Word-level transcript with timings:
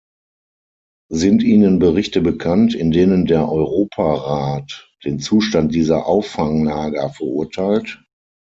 Sind 1.11 1.43
Ihnen 1.43 1.77
Berichte 1.77 2.21
bekannt, 2.21 2.73
in 2.73 2.89
denen 2.89 3.27
der 3.27 3.47
Europarat 3.51 4.91
den 5.05 5.19
Zustand 5.19 5.75
dieser 5.75 6.07
Auffanglager 6.07 7.11
verurteilt? 7.11 8.03